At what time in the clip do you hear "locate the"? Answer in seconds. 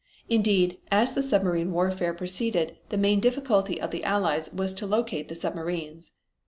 4.87-5.35